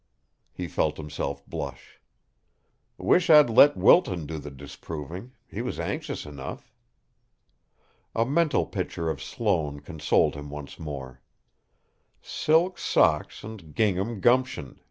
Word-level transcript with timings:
He 0.51 0.67
felt 0.67 0.97
himself 0.97 1.45
blush. 1.45 1.99
"Wish 2.97 3.29
I'd 3.29 3.51
let 3.51 3.77
Wilton 3.77 4.25
do 4.25 4.39
the 4.39 4.49
disproving; 4.49 5.33
he 5.47 5.61
was 5.61 5.79
anxious 5.79 6.25
enough." 6.25 6.73
A 8.15 8.25
mental 8.25 8.65
picture 8.65 9.11
of 9.11 9.21
Sloane 9.21 9.79
consoled 9.79 10.33
him 10.33 10.49
once 10.49 10.79
more. 10.79 11.21
"Silk 12.19 12.79
socks 12.79 13.43
and 13.43 13.75
gingham 13.75 14.21
gumption!" 14.21 14.79